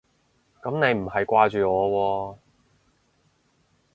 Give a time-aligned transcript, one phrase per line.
[0.63, 2.37] 噉你唔係掛住我喎